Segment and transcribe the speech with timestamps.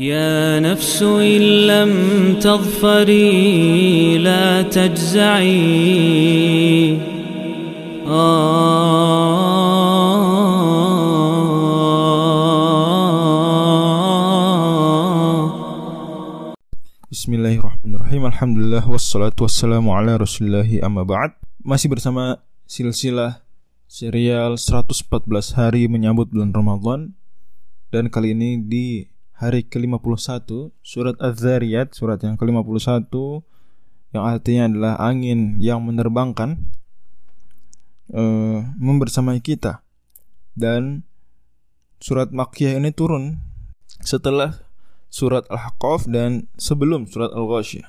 [0.00, 1.92] يا نفس إن لم
[2.40, 5.60] تظفري لا تجزعي
[17.10, 21.34] Bismillahirrahmanirrahim Alhamdulillah Wassalatu wassalamu ala rasulillahi amma ba'd
[21.66, 23.42] Masih bersama silsilah
[23.90, 27.18] serial 114 hari menyambut bulan Ramadan
[27.92, 33.11] Dan kali ini di hari ke-51 Surat Az-Zariyat Surat yang ke-51
[34.15, 36.71] Yang artinya adalah angin yang menerbangkan
[38.15, 39.83] uh, Membersamai kita
[40.55, 41.03] Dan
[41.99, 43.39] surat Makkiyah ini turun
[44.03, 44.65] setelah
[45.09, 47.87] surat Al-Haqqaf dan sebelum surat Al-Ghasyiyah.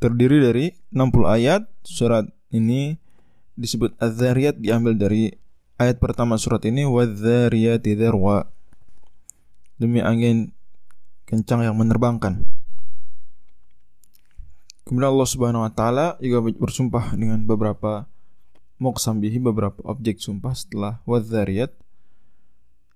[0.00, 1.66] Terdiri dari 60 ayat.
[1.82, 2.24] Surat
[2.54, 2.96] ini
[3.58, 5.34] disebut Az-Zariyat diambil dari
[5.76, 8.48] ayat pertama surat ini wadz-zariyati dzarwa.
[9.80, 10.52] Demi angin
[11.24, 12.44] kencang yang menerbangkan.
[14.84, 18.04] Kemudian Allah Subhanahu wa taala juga bersumpah dengan beberapa
[18.76, 21.72] muqsam bihi beberapa objek sumpah setelah wadz-zariyat.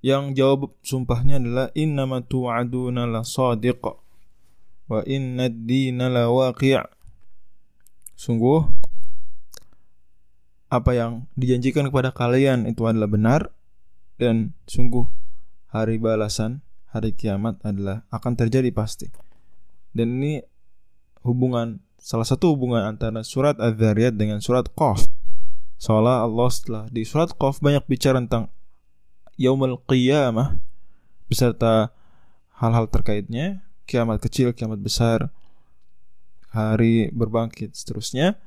[0.04, 3.80] Yang jawab sumpahnya adalah innama tu'aduna la sadiq
[4.84, 6.76] wa inna ad-dina la waqi'
[8.12, 8.60] sungguh
[10.68, 13.40] apa yang dijanjikan kepada kalian itu adalah benar
[14.20, 15.06] dan sungguh
[15.70, 16.60] hari balasan
[16.94, 19.10] hari kiamat adalah akan terjadi pasti
[19.90, 20.46] dan ini
[21.26, 25.10] hubungan salah satu hubungan antara surat Az-Zariyat dengan surat Qaf
[25.84, 28.48] Soalnya Allah setelah di surat Qaf banyak bicara tentang
[29.36, 30.62] yaumul qiyamah
[31.26, 31.90] beserta
[32.56, 35.28] hal-hal terkaitnya, kiamat kecil, kiamat besar,
[36.54, 38.38] hari berbangkit seterusnya.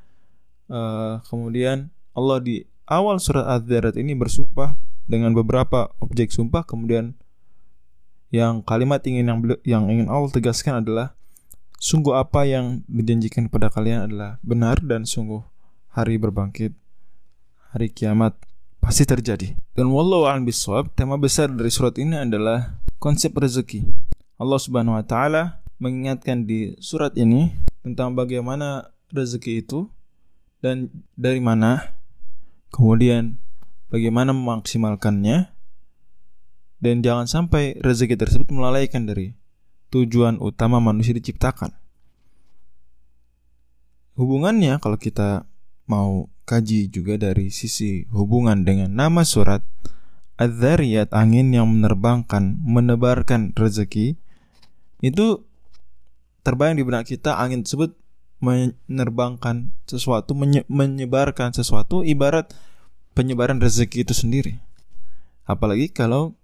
[0.68, 4.74] Uh, kemudian Allah di awal surat Az-Zariyat ini bersumpah
[5.06, 7.16] dengan beberapa objek sumpah kemudian
[8.34, 11.16] yang kalimat ingin yang yang ingin Allah tegaskan adalah
[11.78, 15.46] sungguh apa yang dijanjikan kepada kalian adalah benar dan sungguh
[15.94, 16.76] hari berbangkit
[17.72, 18.36] hari kiamat
[18.82, 19.54] pasti terjadi.
[19.76, 23.86] Dan wallahu a'lam bishawab, tema besar dari surat ini adalah konsep rezeki.
[24.38, 27.54] Allah Subhanahu wa taala mengingatkan di surat ini
[27.86, 29.90] tentang bagaimana rezeki itu
[30.60, 31.94] dan dari mana
[32.74, 33.38] kemudian
[33.94, 35.54] bagaimana memaksimalkannya
[36.78, 39.34] dan jangan sampai rezeki tersebut melalaikan dari
[39.90, 41.74] tujuan utama manusia diciptakan.
[44.18, 45.46] Hubungannya kalau kita
[45.86, 49.62] mau kaji juga dari sisi hubungan dengan nama surat
[50.38, 54.18] Az-Zariyat angin yang menerbangkan, menebarkan rezeki
[55.02, 55.46] itu
[56.46, 57.98] terbayang di benak kita angin tersebut
[58.38, 62.54] menerbangkan sesuatu, menye menyebarkan sesuatu ibarat
[63.18, 64.54] penyebaran rezeki itu sendiri.
[65.50, 66.38] Apalagi kalau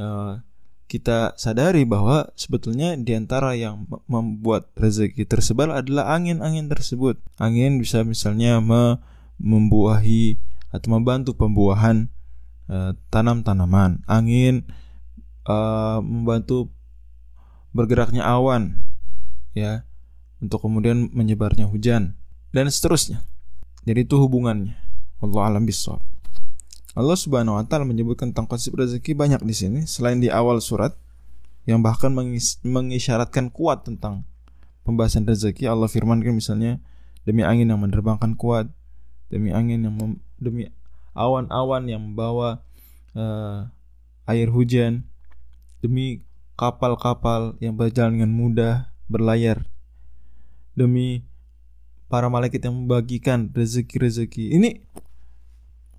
[0.00, 0.40] uh,
[0.86, 7.18] kita sadari bahwa sebetulnya di antara yang membuat rezeki tersebar adalah angin-angin tersebut.
[7.42, 9.02] Angin bisa misalnya me
[9.36, 10.40] membuahi
[10.72, 12.08] atau membantu pembuahan
[12.70, 14.00] uh, tanam-tanaman.
[14.08, 14.64] Angin
[15.44, 16.70] uh, membantu
[17.74, 18.80] bergeraknya awan
[19.52, 19.84] ya
[20.40, 22.16] untuk kemudian menyebarnya hujan
[22.54, 23.26] dan seterusnya.
[23.84, 24.78] Jadi itu hubungannya.
[25.20, 26.00] Allah alam bisawab.
[26.96, 29.80] Allah Subhanahu wa taala menyebutkan tentang konsep rezeki banyak di sini.
[29.84, 30.96] Selain di awal surat
[31.68, 34.24] yang bahkan mengis mengisyaratkan kuat tentang
[34.88, 36.80] pembahasan rezeki Allah firmankan misalnya
[37.28, 38.72] demi angin yang menerbangkan kuat
[39.28, 39.94] demi angin yang
[40.40, 40.72] demi
[41.12, 42.62] awan-awan yang membawa
[43.12, 43.66] uh,
[44.30, 45.04] air hujan
[45.84, 46.24] demi
[46.56, 48.74] kapal-kapal yang berjalan dengan mudah
[49.10, 49.68] berlayar
[50.72, 51.28] demi
[52.06, 54.54] para malaikat yang membagikan rezeki-rezeki.
[54.54, 54.80] Ini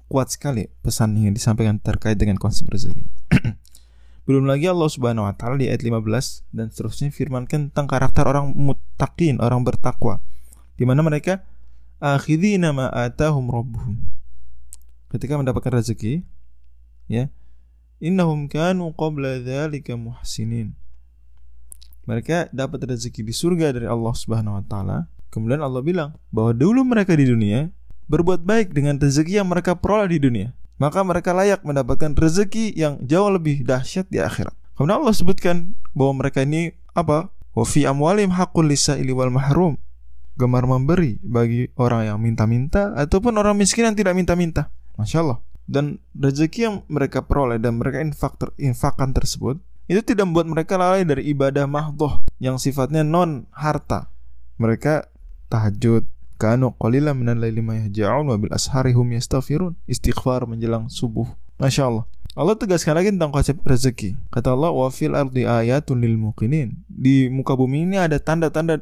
[0.08, 3.04] kuat sekali pesan yang disampaikan terkait dengan konsep rezeki
[4.28, 6.04] belum lagi Allah Subhanahu wa taala di ayat 15
[6.52, 10.20] dan seterusnya firmankan tentang karakter orang muttaqin, orang bertakwa
[10.76, 11.48] di mana mereka
[11.98, 13.98] akhidina ma atahum rabbuhum.
[15.10, 16.22] Ketika mendapatkan rezeki,
[17.10, 17.32] ya.
[17.98, 20.78] Innahum kanu qabla dzalika muhsinin.
[22.06, 24.98] Mereka dapat rezeki di surga dari Allah Subhanahu wa taala.
[25.34, 27.68] Kemudian Allah bilang bahwa dulu mereka di dunia
[28.08, 30.50] berbuat baik dengan rezeki yang mereka peroleh di dunia.
[30.78, 34.54] Maka mereka layak mendapatkan rezeki yang jauh lebih dahsyat di akhirat.
[34.78, 37.34] Kemudian Allah sebutkan bahwa mereka ini apa?
[37.58, 39.82] Wa fi amwalim haqqul lisaili wal mahrum
[40.38, 44.70] gemar memberi bagi orang yang minta-minta ataupun orang miskin yang tidak minta-minta.
[44.96, 45.40] Masya Allah.
[45.68, 49.60] Dan rezeki yang mereka peroleh dan mereka infak ter, infakkan tersebut
[49.92, 54.14] itu tidak membuat mereka lalai dari ibadah mahdoh yang sifatnya non harta.
[54.62, 55.12] Mereka
[55.52, 56.08] tahajud,
[56.38, 59.74] kanu qalila minal laili ma yahja'un wa bil ashari hum yastaghfirun.
[59.90, 61.28] Istighfar menjelang subuh.
[61.58, 62.06] Masya Allah.
[62.38, 64.14] Allah tegaskan lagi tentang konsep rezeki.
[64.30, 68.78] Kata Allah, "Wa fil ardi ayatun lil muqinin." Di muka bumi ini ada tanda-tanda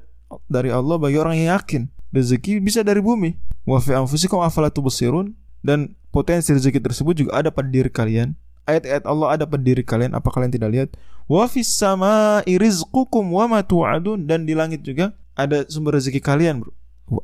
[0.52, 1.88] dari Allah bagi orang yang yakin.
[2.12, 3.40] Rezeki bisa dari bumi.
[3.63, 5.31] Wa fi anfusikum afala tubsirun
[5.63, 8.36] dan potensi rezeki tersebut juga ada pada diri kalian.
[8.68, 10.90] Ayat-ayat Allah ada pada diri kalian, apa kalian tidak lihat?
[11.25, 16.60] Wa fis sama'i rizqukum wa ma tu'adun dan di langit juga ada sumber rezeki kalian,
[16.60, 16.75] Bro.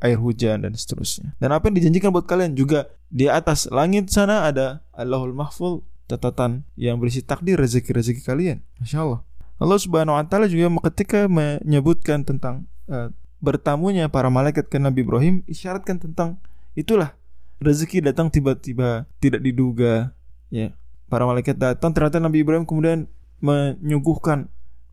[0.02, 1.34] Air hujan dan seterusnya.
[1.42, 6.62] Dan apa yang dijanjikan buat kalian juga di atas langit sana ada Allahul Mahfuz catatan
[6.78, 8.58] yang berisi takdir rezeki-rezeki kalian.
[8.78, 9.20] Masya Allah.
[9.58, 13.10] Allah Subhanahu wa taala juga ketika menyebutkan tentang uh,
[13.42, 16.38] bertamunya para malaikat ke Nabi Ibrahim isyaratkan tentang
[16.78, 17.14] itulah
[17.62, 20.14] rezeki datang tiba-tiba tidak diduga
[20.50, 20.74] ya.
[21.06, 23.10] Para malaikat datang ternyata Nabi Ibrahim kemudian
[23.42, 24.46] menyuguhkan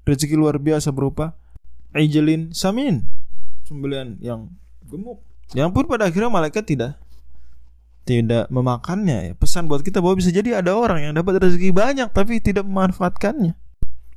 [0.05, 1.37] rezeki luar biasa berupa
[1.93, 3.05] ijalin samin
[3.65, 4.49] sembelian yang
[4.89, 5.21] gemuk.
[5.53, 6.97] Yang pun pada akhirnya malaikat tidak
[8.09, 9.33] tidak memakannya ya.
[9.37, 13.53] Pesan buat kita bahwa bisa jadi ada orang yang dapat rezeki banyak tapi tidak memanfaatkannya.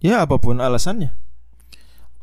[0.01, 1.13] Ya apa pun alasannya.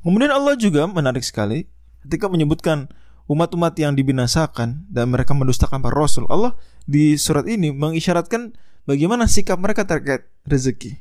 [0.01, 1.69] Kemudian Allah juga menarik sekali
[2.01, 2.89] ketika menyebutkan
[3.29, 6.25] umat-umat yang dibinasakan dan mereka mendustakan para rasul.
[6.33, 6.57] Allah
[6.89, 8.57] di surat ini mengisyaratkan
[8.89, 10.97] bagaimana sikap mereka terkait rezeki.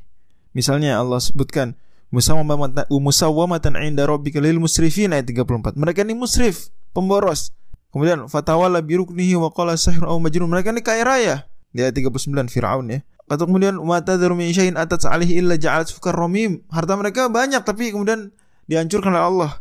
[0.53, 1.73] Misalnya Allah sebutkan
[2.13, 5.73] musawwamatan inda rabbika lil musrifin ayat 34.
[5.73, 7.53] Mereka ini musrif, pemboros.
[7.89, 10.49] Kemudian fatawala biruknihi wa qala sahir aw majnun.
[10.49, 11.35] Mereka ini kaya raya.
[11.73, 12.99] Di ayat 39 Firaun ya.
[13.29, 16.65] Atau kemudian mata min syai'in atat alihi illa ja'alat sukar ramim.
[16.73, 18.33] Harta mereka banyak tapi kemudian
[18.65, 19.51] dihancurkan oleh Allah.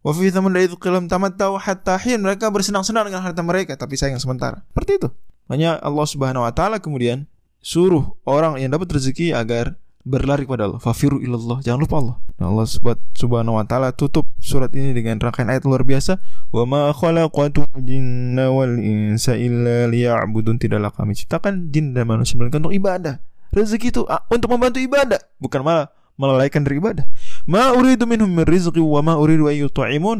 [0.00, 2.24] Wa fi thamun itu qilam tamattau hatta hin.
[2.24, 4.64] Mereka bersenang-senang dengan harta mereka tapi sayang sementara.
[4.72, 5.08] Seperti itu.
[5.52, 7.28] Hanya Allah Subhanahu wa taala kemudian
[7.60, 10.80] suruh orang yang dapat rezeki agar berlari kepada Allah.
[10.82, 11.62] Fafiru ilallah.
[11.62, 12.16] Jangan lupa Allah.
[12.38, 12.66] Nah, Allah
[13.14, 16.18] subhanahu wa taala tutup surat ini dengan rangkaian ayat luar biasa.
[16.50, 20.58] Wa ma khalaqatul jinna wal insa illa liya'budun.
[20.58, 23.22] Tidaklah kami ciptakan jin dan manusia melainkan untuk ibadah.
[23.52, 27.04] Rezeki itu ah, untuk membantu ibadah, bukan malah melalaikan dari ibadah.
[27.44, 30.18] Ma uridu minhum min rizqi wa ma uridu an.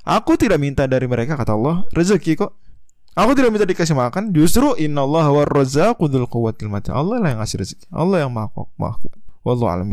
[0.00, 2.56] Aku tidak minta dari mereka kata Allah rezeki kok.
[3.18, 6.94] Aku tidak minta dikasih makan, justru innallaha warrazzaqu quwwatil matin.
[6.94, 7.84] Allah lah yang ngasih rezeki.
[7.90, 9.18] Allah yang maha maha kuat.
[9.42, 9.90] Wallahu a'lam